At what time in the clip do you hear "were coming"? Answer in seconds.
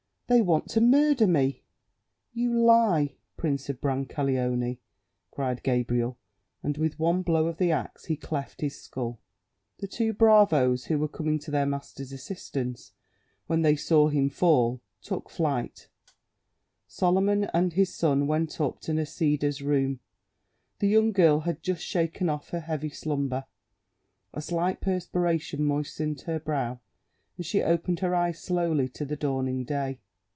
10.99-11.37